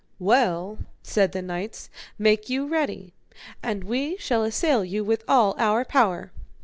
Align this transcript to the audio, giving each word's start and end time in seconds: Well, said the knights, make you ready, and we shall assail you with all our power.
Well, 0.17 0.79
said 1.03 1.31
the 1.31 1.43
knights, 1.43 1.91
make 2.17 2.49
you 2.49 2.65
ready, 2.65 3.13
and 3.61 3.83
we 3.83 4.17
shall 4.17 4.41
assail 4.43 4.83
you 4.83 5.03
with 5.03 5.23
all 5.27 5.53
our 5.59 5.85
power. 5.85 6.31